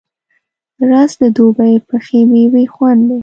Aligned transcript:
رس 0.89 1.11
د 1.21 1.23
دوبی 1.35 1.75
پخې 1.89 2.19
میوې 2.31 2.65
خوند 2.73 3.01
دی 3.09 3.17